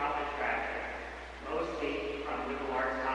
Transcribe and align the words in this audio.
public 0.00 0.32
mostly 1.44 2.24
from 2.24 2.48
liberal 2.48 2.72
arts 2.72 3.09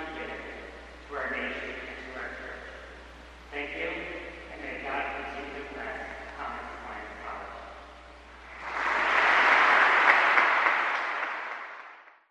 Amen. 0.00 0.49